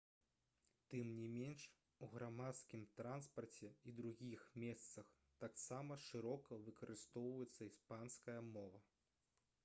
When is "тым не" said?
0.91-1.25